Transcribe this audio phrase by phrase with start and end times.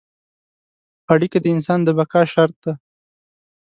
[1.13, 2.73] اړیکه د انسان د بقا شرط ده.